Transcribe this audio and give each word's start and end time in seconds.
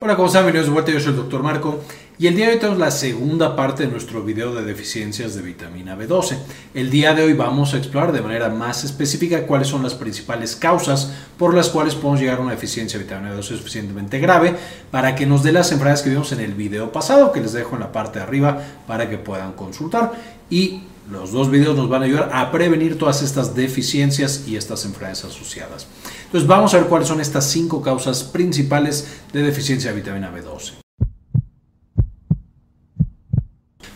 Hola, 0.00 0.14
¿cómo 0.14 0.28
están? 0.28 0.44
Bienvenidos 0.44 0.68
de 0.68 0.72
vuelta, 0.74 0.92
yo 0.92 1.00
soy 1.00 1.10
el 1.10 1.16
Dr. 1.16 1.42
Marco 1.42 1.80
y 2.20 2.28
el 2.28 2.36
día 2.36 2.46
de 2.46 2.52
hoy 2.52 2.58
tenemos 2.60 2.78
la 2.78 2.92
segunda 2.92 3.56
parte 3.56 3.82
de 3.82 3.90
nuestro 3.90 4.22
video 4.22 4.54
de 4.54 4.64
deficiencias 4.64 5.34
de 5.34 5.42
vitamina 5.42 5.98
B12. 5.98 6.38
El 6.72 6.88
día 6.88 7.14
de 7.14 7.24
hoy 7.24 7.32
vamos 7.32 7.74
a 7.74 7.78
explorar 7.78 8.12
de 8.12 8.20
manera 8.20 8.48
más 8.48 8.84
específica 8.84 9.44
cuáles 9.44 9.66
son 9.66 9.82
las 9.82 9.94
principales 9.94 10.54
causas 10.54 11.12
por 11.36 11.52
las 11.52 11.68
cuales 11.70 11.96
podemos 11.96 12.20
llegar 12.20 12.38
a 12.38 12.42
una 12.42 12.52
deficiencia 12.52 12.96
de 12.96 13.06
vitamina 13.06 13.34
B12 13.34 13.42
suficientemente 13.42 14.20
grave 14.20 14.54
para 14.92 15.16
que 15.16 15.26
nos 15.26 15.42
dé 15.42 15.50
las 15.50 15.72
enfermedades 15.72 16.02
que 16.02 16.10
vimos 16.10 16.30
en 16.30 16.40
el 16.40 16.54
video 16.54 16.92
pasado, 16.92 17.32
que 17.32 17.40
les 17.40 17.52
dejo 17.52 17.74
en 17.74 17.80
la 17.80 17.90
parte 17.90 18.20
de 18.20 18.24
arriba 18.24 18.56
para 18.86 19.10
que 19.10 19.18
puedan 19.18 19.54
consultar. 19.54 20.12
Y 20.50 20.82
los 21.10 21.32
dos 21.32 21.50
videos 21.50 21.76
nos 21.76 21.88
van 21.88 22.02
a 22.02 22.04
ayudar 22.04 22.30
a 22.32 22.50
prevenir 22.52 22.98
todas 22.98 23.22
estas 23.22 23.54
deficiencias 23.54 24.44
y 24.46 24.56
estas 24.56 24.84
enfermedades 24.84 25.24
asociadas. 25.24 25.86
Entonces 26.26 26.46
vamos 26.46 26.74
a 26.74 26.78
ver 26.78 26.86
cuáles 26.88 27.08
son 27.08 27.20
estas 27.20 27.50
cinco 27.50 27.80
causas 27.80 28.22
principales 28.24 29.20
de 29.32 29.42
deficiencia 29.42 29.90
de 29.90 29.96
vitamina 29.96 30.32
B12. 30.32 30.74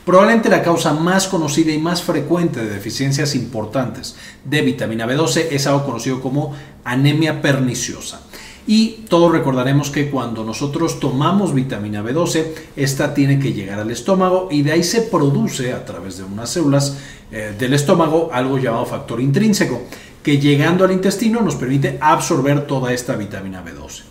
Probablemente 0.05 0.49
la 0.49 0.63
causa 0.63 0.95
más 0.95 1.29
conocida 1.29 1.71
y 1.71 1.79
más 1.79 2.03
frecuente 2.03 2.61
de 2.61 2.71
deficiencias 2.71 3.37
importantes 3.37 4.17
de 4.45 4.63
vitamina 4.63 5.07
B12 5.07 5.49
es 5.53 5.67
algo 5.69 5.85
conocido 5.85 6.21
como 6.21 6.57
anemia 6.83 7.41
perniciosa. 7.41 8.21
Y 8.67 9.05
todos 9.09 9.33
recordaremos 9.33 9.91
que 9.91 10.09
cuando 10.09 10.45
nosotros 10.45 11.01
tomamos 11.01 11.53
vitamina 11.53 12.03
B12, 12.03 12.47
esta 12.77 13.13
tiene 13.13 13.39
que 13.41 13.53
llegar 13.53 13.81
al 13.81 13.91
estómago 13.91 14.49
y 14.51 14.63
de 14.63 14.73
ahí 14.73 14.85
se 14.85 15.03
produce 15.03 15.73
a 15.73 15.85
través 15.85 16.19
de 16.19 16.25
unas 16.25 16.51
células 16.51 16.99
eh, 17.33 17.55
del 17.59 17.75
estómago 17.75 18.31
algo 18.33 18.59
llamado 18.59 18.87
factor 18.87 19.21
intrínseco, 19.21 19.83
que 20.23 20.39
llegando 20.39 20.85
al 20.85 20.93
intestino 20.93 21.41
nos 21.41 21.57
permite 21.57 21.99
absorber 22.01 22.67
toda 22.67 22.93
esta 22.93 23.17
vitamina 23.17 23.65
B12. 23.65 24.03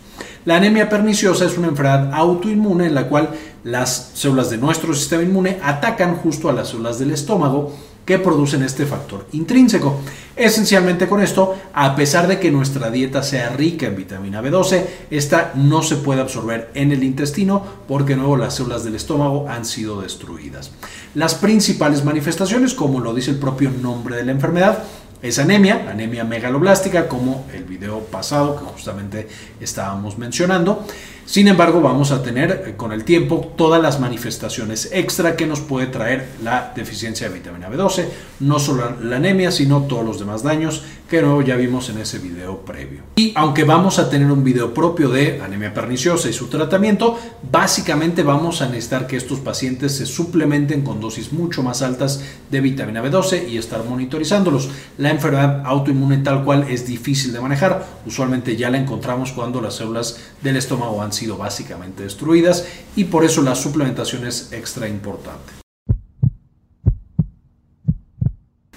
La 0.44 0.56
anemia 0.56 0.88
perniciosa 0.88 1.46
es 1.46 1.56
una 1.56 1.68
enfermedad 1.68 2.12
autoinmune 2.12 2.86
en 2.86 2.94
la 2.94 3.08
cual 3.08 3.30
las 3.64 4.10
células 4.14 4.50
de 4.50 4.58
nuestro 4.58 4.92
sistema 4.92 5.22
inmune 5.22 5.58
atacan 5.62 6.16
justo 6.16 6.48
a 6.48 6.52
las 6.52 6.70
células 6.70 6.98
del 6.98 7.12
estómago 7.12 7.72
que 8.04 8.18
producen 8.18 8.62
este 8.62 8.86
factor 8.86 9.26
intrínseco. 9.32 10.00
Esencialmente 10.34 11.08
con 11.08 11.20
esto, 11.20 11.56
a 11.74 11.94
pesar 11.94 12.26
de 12.26 12.40
que 12.40 12.50
nuestra 12.50 12.90
dieta 12.90 13.22
sea 13.22 13.50
rica 13.50 13.86
en 13.86 13.96
vitamina 13.96 14.42
B12, 14.42 14.84
esta 15.10 15.52
no 15.54 15.82
se 15.82 15.96
puede 15.96 16.20
absorber 16.20 16.70
en 16.74 16.90
el 16.90 17.04
intestino 17.04 17.62
porque 17.86 18.16
nuevo 18.16 18.36
las 18.36 18.54
células 18.54 18.84
del 18.84 18.94
estómago 18.94 19.46
han 19.48 19.64
sido 19.64 20.00
destruidas. 20.00 20.72
Las 21.14 21.34
principales 21.34 22.04
manifestaciones, 22.04 22.74
como 22.74 23.00
lo 23.00 23.14
dice 23.14 23.30
el 23.30 23.38
propio 23.38 23.70
nombre 23.70 24.16
de 24.16 24.24
la 24.24 24.32
enfermedad, 24.32 24.82
es 25.22 25.38
anemia, 25.38 25.88
anemia 25.88 26.24
megaloblástica, 26.24 27.06
como 27.06 27.46
el 27.54 27.62
video 27.62 28.00
pasado 28.00 28.58
que 28.58 28.64
justamente 28.64 29.28
estábamos 29.60 30.18
mencionando. 30.18 30.84
Sin 31.24 31.48
embargo, 31.48 31.80
vamos 31.80 32.10
a 32.10 32.22
tener 32.22 32.64
eh, 32.66 32.74
con 32.76 32.92
el 32.92 33.04
tiempo 33.04 33.52
todas 33.56 33.80
las 33.80 34.00
manifestaciones 34.00 34.90
extra 34.92 35.36
que 35.36 35.46
nos 35.46 35.60
puede 35.60 35.86
traer 35.86 36.26
la 36.42 36.72
deficiencia 36.74 37.28
de 37.28 37.34
vitamina 37.34 37.70
B12, 37.70 38.06
no 38.40 38.58
solo 38.58 38.96
la 39.00 39.16
anemia, 39.16 39.50
sino 39.50 39.82
todos 39.84 40.04
los 40.04 40.18
demás 40.18 40.42
daños 40.42 40.82
que 41.12 41.20
luego 41.20 41.42
ya 41.42 41.56
vimos 41.56 41.90
en 41.90 41.98
ese 41.98 42.18
video 42.18 42.64
previo. 42.64 43.02
Y 43.16 43.34
aunque 43.34 43.64
vamos 43.64 43.98
a 43.98 44.08
tener 44.08 44.32
un 44.32 44.42
video 44.42 44.72
propio 44.72 45.10
de 45.10 45.42
anemia 45.42 45.74
perniciosa 45.74 46.30
y 46.30 46.32
su 46.32 46.46
tratamiento, 46.46 47.18
básicamente 47.50 48.22
vamos 48.22 48.62
a 48.62 48.66
necesitar 48.66 49.06
que 49.06 49.18
estos 49.18 49.38
pacientes 49.40 49.94
se 49.94 50.06
suplementen 50.06 50.80
con 50.80 51.02
dosis 51.02 51.30
mucho 51.34 51.62
más 51.62 51.82
altas 51.82 52.24
de 52.50 52.62
vitamina 52.62 53.04
B12 53.04 53.46
y 53.46 53.58
estar 53.58 53.84
monitorizándolos. 53.84 54.70
La 54.96 55.10
enfermedad 55.10 55.60
autoinmune 55.66 56.16
tal 56.16 56.44
cual 56.44 56.64
es 56.70 56.86
difícil 56.86 57.34
de 57.34 57.42
manejar, 57.42 57.86
usualmente 58.06 58.56
ya 58.56 58.70
la 58.70 58.78
encontramos 58.78 59.32
cuando 59.32 59.60
las 59.60 59.74
células 59.74 60.18
del 60.40 60.56
estómago 60.56 61.02
han 61.02 61.12
sido 61.12 61.36
básicamente 61.36 62.04
destruidas 62.04 62.66
y 62.96 63.04
por 63.04 63.26
eso 63.26 63.42
la 63.42 63.54
suplementación 63.54 64.26
es 64.26 64.50
extra 64.50 64.88
importante. 64.88 65.52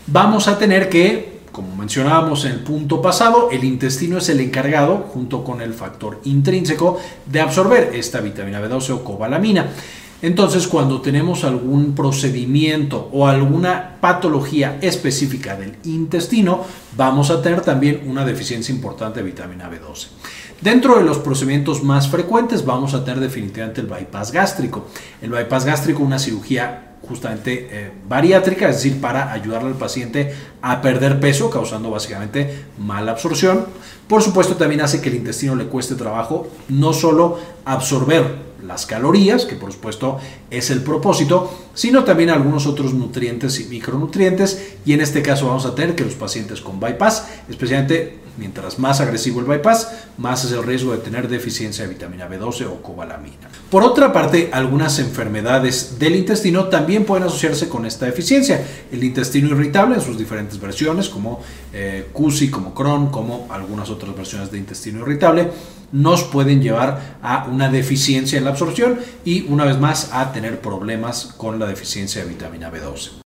Vamos 0.08 0.50
a 0.50 0.60
tener 0.60 0.90
que 0.90 1.35
como 1.56 1.74
mencionábamos 1.74 2.44
en 2.44 2.52
el 2.52 2.60
punto 2.60 3.02
pasado, 3.02 3.48
el 3.50 3.64
intestino 3.64 4.18
es 4.18 4.28
el 4.28 4.42
encargado, 4.42 5.06
junto 5.14 5.46
con 5.46 5.62
el 5.62 5.74
factor 5.74 6.20
intrínseco, 6.26 7.00
de 7.26 7.40
absorber 7.40 7.92
esta 7.96 8.20
vitamina 8.20 8.62
B12 8.62 8.90
o 8.90 9.04
cobalamina. 9.06 9.70
Entonces, 10.22 10.68
cuando 10.68 11.00
tenemos 11.00 11.46
algún 11.46 11.96
procedimiento 11.96 13.10
o 13.14 13.26
alguna 13.26 13.96
patología 14.02 14.80
específica 14.82 15.56
del 15.56 15.78
intestino, 15.86 16.66
vamos 16.98 17.32
a 17.32 17.42
tener 17.42 17.62
también 17.62 18.02
una 18.06 18.26
deficiencia 18.26 18.76
importante 18.76 19.22
de 19.22 19.26
vitamina 19.26 19.72
B12. 19.72 20.08
Dentro 20.60 20.98
de 20.98 21.06
los 21.06 21.20
procedimientos 21.20 21.84
más 21.84 22.10
frecuentes 22.10 22.66
vamos 22.66 22.94
a 22.94 23.06
tener 23.06 23.22
definitivamente 23.22 23.80
el 23.80 23.88
bypass 23.88 24.34
gástrico. 24.34 24.88
El 25.22 25.30
bypass 25.30 25.64
gástrico, 25.64 26.04
una 26.04 26.20
cirugía 26.20 26.95
justamente 27.08 27.68
eh, 27.72 27.92
bariátrica, 28.08 28.70
es 28.70 28.78
decir, 28.78 29.02
para 29.02 29.32
ayudarle 29.32 29.70
al 29.70 29.76
paciente 29.76 30.34
a 30.62 30.82
perder 30.82 31.20
peso, 31.20 31.50
causando 31.50 31.92
básicamente 31.92 32.66
mala 32.78 33.12
absorción. 33.12 33.66
Por 34.08 34.22
supuesto, 34.22 34.56
también 34.56 34.82
hace 34.82 35.02
que 35.02 35.10
el 35.10 35.16
intestino 35.16 35.56
le 35.56 35.66
cueste 35.66 35.96
trabajo 35.96 36.48
no 36.70 36.94
solo 36.94 37.40
absorber 37.66 38.45
las 38.68 38.86
calorías, 38.86 39.46
que 39.46 39.56
por 39.56 39.72
supuesto 39.72 40.20
es 40.50 40.70
el 40.70 40.82
propósito, 40.82 41.52
sino 41.74 42.04
también 42.04 42.30
algunos 42.30 42.68
otros 42.68 42.94
nutrientes 42.94 43.60
y 43.60 43.66
micronutrientes. 43.66 44.76
Y 44.86 44.94
en 44.94 45.02
este 45.02 45.22
caso 45.22 45.48
vamos 45.48 45.66
a 45.66 45.76
tener 45.76 45.96
que 45.96 46.04
los 46.04 46.16
pacientes 46.16 46.62
con 46.62 46.80
bypass, 46.80 47.26
especialmente 47.50 48.26
mientras 48.38 48.80
más 48.80 49.00
agresivo 49.00 49.40
el 49.40 49.46
bypass, 49.46 49.90
más 50.18 50.44
es 50.44 50.52
el 50.52 50.64
riesgo 50.64 50.92
de 50.92 50.98
tener 51.00 51.28
deficiencia 51.28 51.86
de 51.86 51.94
vitamina 51.94 52.30
B12 52.30 52.66
o 52.66 52.82
cobalamina. 52.82 53.50
Por 53.70 53.84
otra 53.84 54.12
parte, 54.14 54.50
algunas 54.52 55.00
enfermedades 55.00 55.98
del 56.00 56.16
intestino 56.16 56.66
también 56.66 57.06
pueden 57.06 57.26
asociarse 57.26 57.70
con 57.70 57.86
esta 57.86 58.06
deficiencia. 58.06 58.66
El 58.92 59.04
intestino 59.04 59.50
irritable 59.50 59.96
en 59.96 60.02
sus 60.02 60.18
diferentes 60.18 60.60
versiones, 60.60 61.10
como 61.10 61.42
eh, 61.74 62.08
CUSI, 62.14 62.50
como 62.50 62.74
Crohn, 62.74 63.08
como 63.08 63.48
algunas 63.50 63.90
otras 63.90 64.16
versiones 64.16 64.52
de 64.52 64.58
intestino 64.58 65.00
irritable, 65.00 65.50
nos 65.92 66.24
pueden 66.24 66.62
llevar 66.62 67.18
a 67.22 67.48
una 67.50 67.70
deficiencia 67.70 68.38
en 68.38 68.46
la 68.46 68.55
absorción 68.56 69.00
y 69.24 69.46
una 69.48 69.66
vez 69.66 69.80
más 69.80 70.10
a 70.12 70.32
tener 70.32 70.60
problemas 70.60 71.36
con 71.38 71.60
la 71.60 71.68
deficiencia 71.68 72.24
de 72.24 72.30
vitamina 72.30 72.72
B12. 72.72 73.26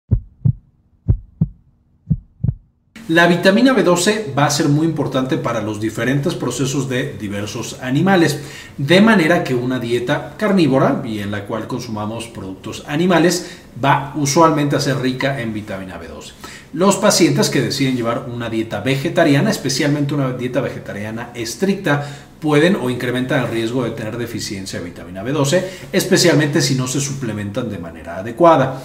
La 3.08 3.28
vitamina 3.28 3.76
B12 3.76 4.36
va 4.36 4.48
a 4.48 4.50
ser 4.50 4.68
muy 4.68 4.88
importante 4.88 5.38
para 5.38 5.62
los 5.62 5.80
diferentes 5.80 6.34
procesos 6.34 6.90
de 6.90 7.14
diversos 7.20 7.78
animales, 7.84 8.40
de 8.80 9.00
manera 9.00 9.44
que 9.44 9.54
una 9.54 9.78
dieta 9.78 10.34
carnívora 10.38 11.04
y 11.06 11.20
en 11.20 11.30
la 11.30 11.46
cual 11.46 11.68
consumamos 11.68 12.26
productos 12.26 12.84
animales 12.88 13.60
va 13.84 14.12
usualmente 14.16 14.76
a 14.76 14.80
ser 14.80 14.98
rica 14.98 15.40
en 15.40 15.54
vitamina 15.54 16.02
B12. 16.02 16.32
Los 16.76 16.98
pacientes 16.98 17.50
que 17.50 17.62
deciden 17.62 17.96
llevar 17.96 18.26
una 18.30 18.50
dieta 18.50 18.82
vegetariana, 18.82 19.50
especialmente 19.50 20.14
una 20.14 20.34
dieta 20.34 20.60
vegetariana 20.60 21.30
estricta, 21.34 22.06
pueden 22.42 22.76
o 22.76 22.90
incrementan 22.90 23.46
el 23.46 23.50
riesgo 23.50 23.86
de 23.86 23.92
tener 23.92 24.18
deficiencia 24.18 24.80
de 24.80 24.86
vitamina 24.86 25.24
B12, 25.24 25.64
especialmente 25.94 26.62
si 26.62 26.76
no 26.76 26.86
se 26.86 27.00
suplementan 27.00 27.70
de 27.70 27.78
manera 27.78 28.18
adecuada. 28.18 28.84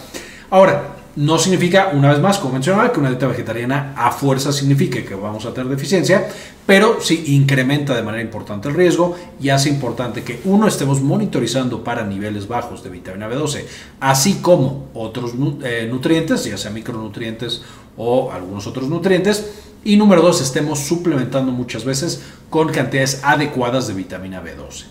Ahora, 0.51 1.01
no 1.17 1.39
significa, 1.39 1.91
una 1.93 2.11
vez 2.11 2.21
más, 2.21 2.39
como 2.39 2.53
mencionaba, 2.53 2.93
que 2.93 3.01
una 3.01 3.09
dieta 3.09 3.27
vegetariana 3.27 3.93
a 3.97 4.13
fuerza 4.13 4.53
signifique 4.53 5.05
que 5.05 5.17
vamos 5.17 5.45
a 5.45 5.53
tener 5.53 5.69
deficiencia, 5.69 6.29
pero 6.65 7.01
sí 7.01 7.25
incrementa 7.35 7.97
de 7.97 8.03
manera 8.03 8.23
importante 8.23 8.69
el 8.69 8.77
riesgo 8.77 9.17
y 9.41 9.49
hace 9.49 9.69
importante 9.69 10.23
que 10.23 10.41
uno 10.45 10.69
estemos 10.69 11.01
monitorizando 11.01 11.83
para 11.83 12.07
niveles 12.07 12.47
bajos 12.47 12.85
de 12.85 12.91
vitamina 12.91 13.29
B12, 13.29 13.65
así 13.99 14.35
como 14.35 14.87
otros 14.95 15.33
eh, 15.65 15.89
nutrientes, 15.91 16.45
ya 16.45 16.57
sea 16.57 16.71
micronutrientes 16.71 17.63
o 17.97 18.33
algunos 18.33 18.67
otros 18.67 18.89
nutrientes, 18.89 19.51
y 19.83 19.97
número 19.97 20.21
dos, 20.21 20.43
estemos 20.43 20.79
suplementando 20.81 21.53
muchas 21.53 21.85
veces 21.85 22.23
con 22.51 22.69
cantidades 22.69 23.23
adecuadas 23.25 23.89
de 23.89 23.95
vitamina 23.95 24.43
B12. 24.43 24.90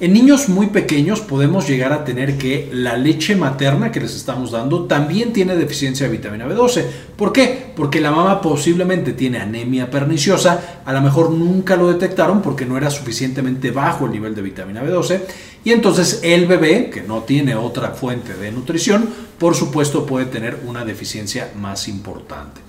En 0.00 0.14
niños 0.14 0.48
muy 0.48 0.68
pequeños 0.68 1.20
podemos 1.20 1.68
llegar 1.68 1.92
a 1.92 2.06
tener 2.06 2.38
que 2.38 2.70
la 2.72 2.96
leche 2.96 3.36
materna 3.36 3.92
que 3.92 4.00
les 4.00 4.16
estamos 4.16 4.50
dando 4.50 4.84
también 4.84 5.34
tiene 5.34 5.54
deficiencia 5.54 6.06
de 6.06 6.12
vitamina 6.12 6.46
B12. 6.46 6.86
¿Por 7.18 7.34
qué? 7.34 7.70
Porque 7.76 8.00
la 8.00 8.10
mamá 8.10 8.40
posiblemente 8.40 9.12
tiene 9.12 9.40
anemia 9.40 9.90
perniciosa, 9.90 10.80
a 10.86 10.92
lo 10.94 11.02
mejor 11.02 11.30
nunca 11.30 11.76
lo 11.76 11.92
detectaron 11.92 12.40
porque 12.40 12.64
no 12.64 12.78
era 12.78 12.88
suficientemente 12.88 13.72
bajo 13.72 14.06
el 14.06 14.12
nivel 14.12 14.34
de 14.34 14.40
vitamina 14.40 14.82
B12 14.82 15.20
y 15.64 15.72
entonces 15.72 16.20
el 16.22 16.46
bebé, 16.46 16.88
que 16.88 17.02
no 17.02 17.24
tiene 17.24 17.54
otra 17.54 17.90
fuente 17.90 18.32
de 18.32 18.52
nutrición, 18.52 19.06
por 19.38 19.54
supuesto 19.54 20.06
puede 20.06 20.24
tener 20.24 20.60
una 20.66 20.86
deficiencia 20.86 21.50
más 21.60 21.88
importante. 21.88 22.62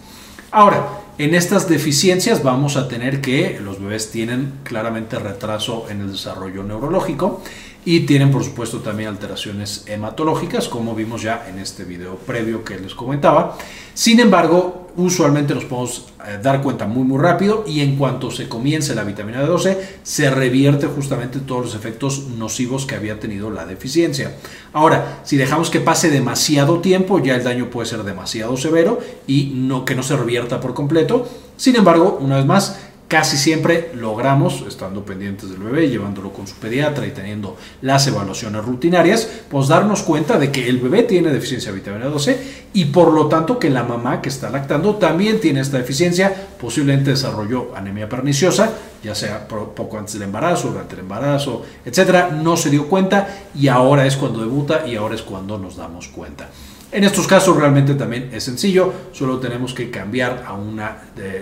Ahora, 0.52 0.86
en 1.22 1.36
estas 1.36 1.70
deficiencias 1.70 2.42
vamos 2.42 2.78
a 2.78 2.88
tener 2.88 3.22
que 3.22 3.60
los 3.64 3.80
bebés 3.80 4.10
tienen 4.10 4.54
claramente 4.64 5.20
retraso 5.20 5.86
en 5.88 6.02
el 6.02 6.14
desarrollo 6.14 6.64
neurológico 6.64 7.44
y 7.84 8.02
tienen 8.02 8.32
por 8.32 8.44
supuesto 8.44 8.80
también 8.80 9.10
alteraciones 9.10 9.86
hematológicas 9.88 10.68
como 10.68 10.94
vimos 10.94 11.22
ya 11.22 11.48
en 11.50 11.60
este 11.60 11.84
video 11.84 12.16
previo 12.16 12.64
que 12.64 12.80
les 12.80 12.94
comentaba. 12.94 13.58
Sin 13.94 14.20
embargo, 14.20 14.90
usualmente 14.96 15.56
nos 15.56 15.66
podemos 15.66 16.06
eh, 16.28 16.40
dar 16.42 16.62
cuenta 16.62 16.86
muy 16.86 17.04
muy 17.04 17.20
rápido 17.20 17.64
y 17.66 17.82
en 17.82 17.96
cuanto 17.96 18.30
se 18.30 18.48
comience 18.48 18.94
la 18.94 19.04
vitamina 19.04 19.44
B12 19.44 19.78
se 20.04 20.30
revierte 20.30 20.88
justamente 20.88 21.40
todos 21.40 21.66
los 21.66 21.76
efectos 21.76 22.28
nocivos 22.38 22.86
que 22.86 22.96
había 22.96 23.20
tenido 23.20 23.50
la 23.50 23.66
deficiencia. 23.66 24.36
Ahora, 24.74 25.22
si 25.24 25.38
dejamos 25.38 25.70
que 25.70 25.80
pase 25.80 26.10
demasiado 26.10 26.80
tiempo, 26.80 27.20
ya 27.20 27.36
el 27.36 27.44
daño 27.44 27.70
puede 27.70 27.88
ser 27.88 28.04
demasiado 28.04 28.56
severo 28.58 29.00
y 29.28 29.54
no 29.56 29.86
que 29.86 29.96
no 29.96 30.04
se 30.04 30.16
revierta 30.16 30.60
por 30.60 30.74
completo. 30.74 31.28
Sin 31.58 31.76
embargo, 31.76 32.18
una 32.22 32.38
vez 32.38 32.46
más, 32.46 32.80
casi 33.12 33.36
siempre 33.36 33.92
logramos, 33.94 34.64
estando 34.66 35.04
pendientes 35.04 35.50
del 35.50 35.60
bebé, 35.60 35.90
llevándolo 35.90 36.32
con 36.32 36.48
su 36.48 36.56
pediatra 36.56 37.06
y 37.06 37.12
teniendo 37.12 37.58
las 37.82 38.08
evaluaciones 38.08 38.64
rutinarias, 38.64 39.30
pues 39.50 39.68
darnos 39.68 40.04
cuenta 40.04 40.40
de 40.40 40.50
que 40.50 40.70
el 40.70 40.78
bebé 40.78 41.04
tiene 41.04 41.30
deficiencia 41.30 41.74
de 41.74 41.80
vitamina 41.80 42.06
12 42.06 42.68
y 42.72 42.86
por 42.86 43.12
lo 43.12 43.28
tanto 43.28 43.60
que 43.60 43.70
la 43.70 43.84
mamá 43.84 44.22
que 44.22 44.30
está 44.30 44.50
lactando 44.50 44.96
también 44.96 45.42
tiene 45.42 45.60
esta 45.60 45.78
deficiencia, 45.78 46.34
posiblemente 46.58 47.10
desarrolló 47.10 47.76
anemia 47.76 48.08
perniciosa, 48.08 48.72
ya 49.04 49.14
sea 49.14 49.46
poco 49.46 49.98
antes 49.98 50.14
del 50.14 50.24
embarazo, 50.24 50.70
durante 50.70 50.94
el 50.94 51.02
embarazo, 51.02 51.66
etcétera, 51.84 52.30
no 52.30 52.56
se 52.56 52.70
dio 52.70 52.88
cuenta 52.88 53.28
y 53.54 53.68
ahora 53.68 54.06
es 54.06 54.16
cuando 54.16 54.40
debuta 54.40 54.88
y 54.88 54.96
ahora 54.96 55.16
es 55.16 55.22
cuando 55.22 55.58
nos 55.58 55.76
damos 55.76 56.08
cuenta. 56.08 56.50
En 56.94 57.04
estos 57.04 57.28
casos 57.28 57.58
realmente 57.58 57.94
también 57.96 58.30
es 58.32 58.46
sencillo, 58.46 58.94
solo 59.12 59.40
tenemos 59.40 59.74
que 59.74 59.90
cambiar 59.90 60.46
a 60.48 60.54
una, 60.54 60.98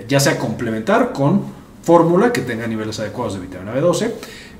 ya 0.07 0.19
sea 0.19 0.39
complementar 0.39 1.11
con 1.11 1.58
fórmula 1.83 2.31
que 2.31 2.41
tenga 2.41 2.67
niveles 2.67 2.99
adecuados 2.99 3.35
de 3.35 3.41
vitamina 3.41 3.75
B12 3.75 4.11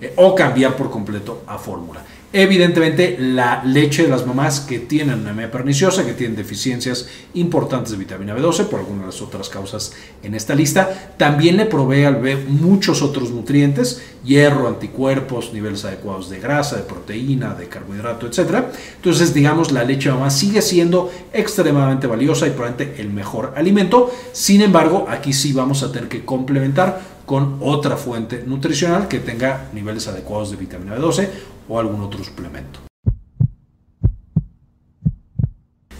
eh, 0.02 0.14
o 0.16 0.36
cambiar 0.36 0.76
por 0.76 0.90
completo 0.90 1.44
a 1.48 1.58
fórmula. 1.58 2.04
Evidentemente, 2.32 3.18
la 3.20 3.64
leche 3.64 4.04
de 4.04 4.10
las 4.10 4.24
mamás 4.24 4.60
que 4.60 4.78
tienen 4.78 5.26
anemia 5.26 5.50
perniciosa, 5.50 6.06
que 6.06 6.14
tienen 6.14 6.38
deficiencias 6.38 7.08
importantes 7.34 7.92
de 7.92 7.98
vitamina 7.98 8.38
B12, 8.38 8.66
por 8.66 8.82
algunas 8.82 9.02
de 9.02 9.06
las 9.08 9.22
otras 9.24 9.50
causas 9.50 9.94
en 10.22 10.36
esta 10.36 10.54
lista, 10.54 11.16
también 11.18 11.58
le 11.58 11.66
provee 11.66 12.04
al 12.04 12.18
bebé 12.18 12.46
muchos 12.48 13.02
otros 13.02 13.32
nutrientes, 13.32 14.04
hierro, 14.24 14.68
anticuerpos, 14.68 15.54
niveles 15.54 15.86
adecuados 15.86 16.30
de 16.30 16.40
grasa, 16.40 16.76
de 16.76 16.84
proteína, 16.84 17.56
de 17.56 17.68
carbohidrato, 17.68 18.28
etc. 18.28 18.66
Entonces, 18.98 19.34
digamos, 19.34 19.72
la 19.72 19.84
leche 19.84 20.10
de 20.10 20.16
mamá 20.16 20.30
sigue 20.30 20.62
siendo 20.62 21.12
extremadamente 21.34 22.06
valiosa 22.06 22.46
y 22.46 22.52
probablemente 22.52 23.02
el 23.02 23.10
mejor 23.10 23.54
alimento. 23.56 24.12
Sin 24.34 24.62
embargo, 24.62 25.08
aquí 25.10 25.34
sí 25.34 25.52
vamos 25.52 25.82
a 25.82 25.92
tener 25.92 26.08
que 26.08 26.24
complementar 26.24 27.19
con 27.30 27.60
otra 27.62 27.96
fuente 27.96 28.44
nutricional 28.44 29.08
que 29.08 29.20
tenga 29.20 29.70
niveles 29.72 30.08
adecuados 30.08 30.50
de 30.50 30.58
vitamina 30.58 30.98
B12 30.98 31.30
o 31.68 31.78
algún 31.78 32.02
otro 32.02 32.24
suplemento. 32.24 32.89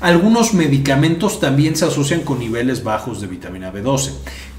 Algunos 0.02 0.54
medicamentos 0.54 1.42
también 1.42 1.76
se 1.76 1.84
asocian 1.84 2.22
con 2.22 2.40
niveles 2.40 2.86
bajos 2.86 3.20
de 3.20 3.28
vitamina 3.28 3.74
B12. 3.74 4.12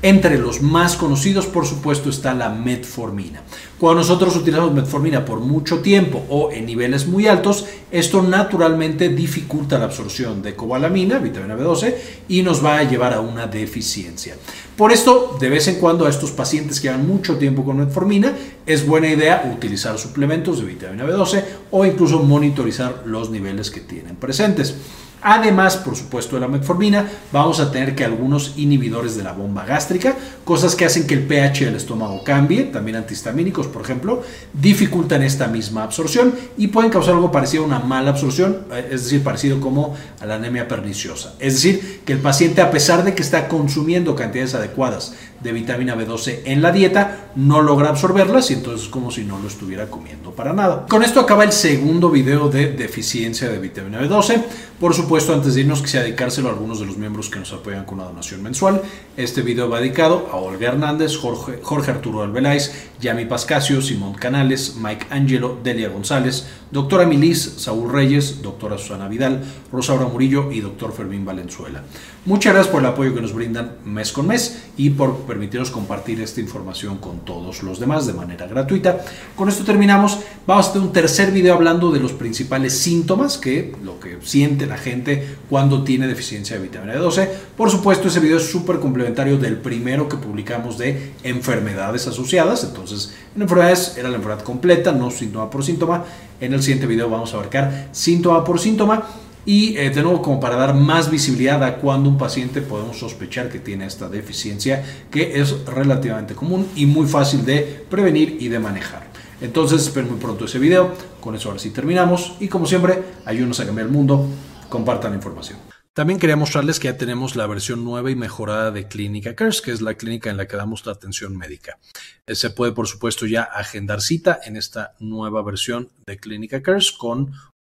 Entre 0.02 0.36
los 0.36 0.60
más 0.60 0.96
conocidos, 0.96 1.46
por 1.46 1.64
supuesto, 1.64 2.10
está 2.10 2.34
la 2.34 2.50
metformina. 2.50 3.40
Cuando 3.78 4.02
nosotros 4.02 4.36
utilizamos 4.36 4.74
metformina 4.74 5.24
por 5.24 5.40
mucho 5.40 5.78
tiempo 5.78 6.26
o 6.28 6.50
en 6.52 6.66
niveles 6.66 7.06
muy 7.06 7.26
altos, 7.26 7.64
esto 7.90 8.22
naturalmente 8.22 9.08
dificulta 9.08 9.78
la 9.78 9.86
absorción 9.86 10.42
de 10.42 10.54
cobalamina, 10.54 11.18
vitamina 11.18 11.56
B12, 11.56 11.94
y 12.28 12.42
nos 12.42 12.62
va 12.62 12.76
a 12.76 12.82
llevar 12.82 13.14
a 13.14 13.20
una 13.20 13.46
deficiencia. 13.46 14.36
Por 14.76 14.92
esto, 14.92 15.38
de 15.40 15.48
vez 15.48 15.68
en 15.68 15.76
cuando 15.76 16.04
a 16.04 16.10
estos 16.10 16.32
pacientes 16.32 16.80
que 16.80 16.88
llevan 16.88 17.06
mucho 17.06 17.38
tiempo 17.38 17.64
con 17.64 17.78
metformina, 17.78 18.36
es 18.66 18.86
buena 18.86 19.08
idea 19.08 19.50
utilizar 19.54 19.98
suplementos 19.98 20.58
de 20.58 20.66
vitamina 20.66 21.06
B12 21.06 21.44
o 21.70 21.86
incluso 21.86 22.22
monitorizar 22.22 23.04
los 23.06 23.30
niveles 23.30 23.70
que 23.70 23.80
tienen 23.80 24.16
presentes. 24.16 24.74
Además, 25.22 25.76
por 25.76 25.96
supuesto, 25.96 26.36
de 26.36 26.40
la 26.40 26.48
metformina, 26.48 27.08
vamos 27.32 27.60
a 27.60 27.70
tener 27.70 27.94
que 27.94 28.04
algunos 28.04 28.54
inhibidores 28.56 29.16
de 29.16 29.22
la 29.22 29.32
bomba 29.32 29.64
gástrica, 29.64 30.16
cosas 30.44 30.74
que 30.74 30.84
hacen 30.84 31.06
que 31.06 31.14
el 31.14 31.26
pH 31.26 31.66
del 31.66 31.76
estómago 31.76 32.24
cambie, 32.24 32.64
también 32.64 32.96
antihistamínicos, 32.96 33.66
por 33.66 33.82
ejemplo, 33.82 34.22
dificultan 34.52 35.22
esta 35.22 35.46
misma 35.46 35.84
absorción 35.84 36.34
y 36.56 36.68
pueden 36.68 36.90
causar 36.90 37.14
algo 37.14 37.30
parecido 37.30 37.64
a 37.64 37.66
una 37.66 37.78
mala 37.80 38.10
absorción, 38.10 38.64
eh, 38.72 38.88
es 38.92 39.04
decir, 39.04 39.22
parecido 39.22 39.60
como 39.60 39.94
a 40.20 40.26
la 40.26 40.36
anemia 40.36 40.68
perniciosa. 40.68 41.34
Es 41.38 41.54
decir, 41.54 42.00
que 42.04 42.12
el 42.12 42.20
paciente, 42.20 42.62
a 42.62 42.70
pesar 42.70 43.04
de 43.04 43.14
que 43.14 43.22
está 43.22 43.48
consumiendo 43.48 44.14
cantidades 44.14 44.54
adecuadas 44.54 45.14
de 45.40 45.52
vitamina 45.52 45.96
B12 45.96 46.40
en 46.44 46.62
la 46.62 46.72
dieta, 46.72 47.30
no 47.34 47.62
logra 47.62 47.88
absorberlas 47.88 48.50
y 48.50 48.54
entonces 48.54 48.86
es 48.86 48.88
como 48.88 49.10
si 49.10 49.24
no 49.24 49.38
lo 49.38 49.48
estuviera 49.48 49.86
comiendo 49.86 50.32
para 50.32 50.52
nada. 50.52 50.86
Con 50.88 51.02
esto 51.02 51.20
acaba 51.20 51.44
el 51.44 51.52
segundo 51.52 52.10
video 52.10 52.48
de 52.48 52.72
deficiencia 52.72 53.48
de 53.48 53.58
vitamina 53.58 54.00
B12. 54.00 54.42
Por 54.80 54.94
supuesto, 54.94 55.34
antes 55.34 55.54
de 55.54 55.60
irnos, 55.60 55.82
quisiera 55.82 56.04
dedicárselo 56.04 56.48
a 56.48 56.52
algunos 56.52 56.80
de 56.80 56.86
los 56.86 56.96
miembros 56.96 57.28
que 57.28 57.38
nos 57.38 57.52
apoyan 57.52 57.84
con 57.84 57.98
una 57.98 58.08
donación 58.08 58.42
mensual. 58.42 58.80
Este 59.14 59.42
video 59.42 59.68
va 59.68 59.80
dedicado 59.80 60.28
a 60.32 60.36
Olga 60.36 60.68
Hernández, 60.68 61.18
Jorge, 61.18 61.60
Jorge 61.62 61.90
Arturo 61.90 62.22
Albeláez, 62.22 62.88
Yami 62.98 63.26
Pascasio, 63.26 63.82
Simón 63.82 64.14
Canales, 64.14 64.76
Mike 64.76 65.06
Angelo, 65.10 65.58
Delia 65.62 65.90
González, 65.90 66.46
doctora 66.70 67.04
Milis, 67.04 67.56
Saúl 67.58 67.92
Reyes, 67.92 68.40
doctora 68.40 68.78
Susana 68.78 69.08
Vidal, 69.08 69.42
Rosaura 69.70 70.06
Murillo 70.06 70.50
y 70.50 70.60
doctor 70.60 70.94
Fermín 70.94 71.26
Valenzuela. 71.26 71.82
Muchas 72.24 72.54
gracias 72.54 72.72
por 72.72 72.80
el 72.80 72.86
apoyo 72.86 73.14
que 73.14 73.20
nos 73.20 73.34
brindan 73.34 73.76
mes 73.84 74.12
con 74.12 74.26
mes 74.26 74.64
y 74.76 74.90
por 74.90 75.26
permitirnos 75.30 75.70
compartir 75.70 76.20
esta 76.20 76.40
información 76.40 76.98
con 76.98 77.20
todos 77.20 77.62
los 77.62 77.78
demás 77.78 78.04
de 78.04 78.14
manera 78.14 78.48
gratuita. 78.48 79.00
Con 79.36 79.48
esto 79.48 79.62
terminamos. 79.62 80.18
Vamos 80.44 80.66
a 80.66 80.72
tener 80.72 80.88
un 80.88 80.92
tercer 80.92 81.30
video 81.30 81.54
hablando 81.54 81.92
de 81.92 82.00
los 82.00 82.12
principales 82.12 82.76
síntomas 82.76 83.38
que 83.38 83.72
lo 83.84 84.00
que 84.00 84.18
siente 84.22 84.66
la 84.66 84.76
gente 84.76 85.36
cuando 85.48 85.84
tiene 85.84 86.08
deficiencia 86.08 86.56
de 86.56 86.62
vitamina 86.64 86.96
D12. 86.96 87.28
Por 87.56 87.70
supuesto, 87.70 88.08
ese 88.08 88.18
video 88.18 88.38
es 88.38 88.50
súper 88.50 88.80
complementario 88.80 89.38
del 89.38 89.56
primero 89.56 90.08
que 90.08 90.16
publicamos 90.16 90.76
de 90.78 91.12
enfermedades 91.22 92.08
asociadas. 92.08 92.64
Entonces, 92.64 93.14
en 93.36 93.42
enfermedades 93.42 93.94
era 93.96 94.08
la 94.08 94.16
enfermedad 94.16 94.42
completa, 94.42 94.90
no 94.90 95.12
síntoma 95.12 95.48
por 95.48 95.62
síntoma. 95.62 96.04
En 96.40 96.54
el 96.54 96.60
siguiente 96.60 96.88
video 96.88 97.08
vamos 97.08 97.32
a 97.32 97.36
abarcar 97.36 97.90
síntoma 97.92 98.42
por 98.42 98.58
síntoma 98.58 99.06
y 99.46 99.76
eh, 99.76 99.90
de 99.90 100.02
nuevo, 100.02 100.22
como 100.22 100.40
para 100.40 100.56
dar 100.56 100.74
más 100.74 101.10
visibilidad 101.10 101.62
a 101.64 101.76
cuando 101.76 102.08
un 102.08 102.18
paciente 102.18 102.60
podemos 102.60 102.98
sospechar 102.98 103.48
que 103.48 103.58
tiene 103.58 103.86
esta 103.86 104.08
deficiencia, 104.08 104.84
que 105.10 105.40
es 105.40 105.64
relativamente 105.64 106.34
común 106.34 106.68
y 106.76 106.86
muy 106.86 107.06
fácil 107.06 107.44
de 107.44 107.84
prevenir 107.88 108.36
y 108.40 108.48
de 108.48 108.58
manejar. 108.58 109.10
Entonces, 109.40 109.82
esperen 109.82 110.10
muy 110.10 110.20
pronto 110.20 110.44
ese 110.44 110.58
video. 110.58 110.94
Con 111.20 111.34
eso 111.34 111.48
ahora 111.48 111.60
sí 111.60 111.70
terminamos. 111.70 112.34
Y 112.40 112.48
como 112.48 112.66
siempre, 112.66 113.02
ayúdenos 113.24 113.58
a 113.60 113.66
cambiar 113.66 113.86
el 113.86 113.92
mundo. 113.92 114.28
Compartan 114.68 115.12
la 115.12 115.16
información. 115.16 115.58
También 115.92 116.20
quería 116.20 116.36
mostrarles 116.36 116.78
que 116.78 116.86
ya 116.86 116.96
tenemos 116.96 117.34
la 117.34 117.48
versión 117.48 117.84
nueva 117.84 118.10
y 118.10 118.14
mejorada 118.14 118.70
de 118.70 118.86
Clínica 118.86 119.34
Cares, 119.34 119.60
que 119.60 119.72
es 119.72 119.80
la 119.80 119.94
clínica 119.94 120.30
en 120.30 120.36
la 120.36 120.46
que 120.46 120.56
damos 120.56 120.86
la 120.86 120.92
atención 120.92 121.36
médica. 121.36 121.78
Eh, 122.26 122.36
se 122.36 122.50
puede, 122.50 122.72
por 122.72 122.86
supuesto, 122.86 123.26
ya 123.26 123.42
agendar 123.42 124.00
cita 124.00 124.38
en 124.44 124.56
esta 124.56 124.94
nueva 125.00 125.42
versión 125.42 125.90
de 126.06 126.18
Clínica 126.18 126.62
Cares 126.62 126.92
con 126.92 127.32